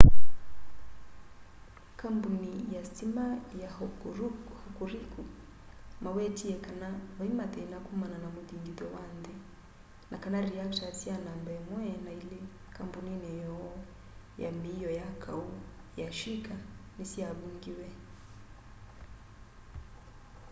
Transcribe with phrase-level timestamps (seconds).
[1.99, 3.25] kambũnĩ ya sitima
[3.61, 3.69] ya
[4.59, 5.23] hokuriku
[6.03, 9.33] mawetĩe kana vaĩmathĩna kũmana na mũthĩngĩtho wa nthĩ
[10.09, 12.39] na kana reactors sya namba 1 na 2
[12.77, 13.73] kambũnĩnĩ yoo
[14.43, 15.49] ya mĩio ya kaũ
[16.01, 16.55] ya shĩka
[16.97, 17.87] nĩsyavũngĩwe